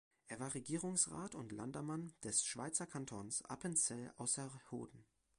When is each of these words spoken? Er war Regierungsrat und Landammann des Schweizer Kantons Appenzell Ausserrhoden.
Er 0.29 0.39
war 0.39 0.51
Regierungsrat 0.55 1.35
und 1.35 1.51
Landammann 1.51 2.11
des 2.23 2.43
Schweizer 2.43 2.87
Kantons 2.87 3.43
Appenzell 3.43 4.11
Ausserrhoden. 4.17 5.05